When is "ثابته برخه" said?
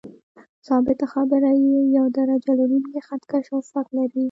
0.67-1.51